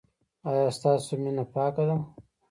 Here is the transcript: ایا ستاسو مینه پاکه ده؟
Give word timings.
ایا 0.49 0.65
ستاسو 0.77 1.11
مینه 1.23 1.43
پاکه 1.53 1.83
ده؟ 1.89 1.95